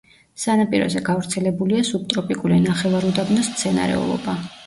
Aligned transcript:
სანაპიროზე 0.43 1.01
გავრცელებულია 1.09 1.83
სუბტროპიკული 1.91 2.59
ნახევარუდაბნოს 2.63 3.51
მცენარეულობა. 3.53 4.35